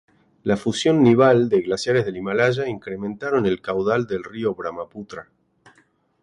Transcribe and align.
La 0.41 0.57
fusión 0.57 1.03
nival 1.03 1.47
de 1.47 1.61
glaciares 1.61 2.05
del 2.05 2.17
Himalaya 2.17 2.67
incrementaron 2.67 3.45
el 3.45 3.61
caudal 3.61 4.07
del 4.07 4.23
Río 4.23 4.55
Brahmaputra. 4.55 5.27